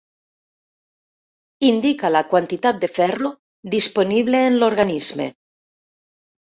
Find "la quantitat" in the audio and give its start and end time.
2.15-2.81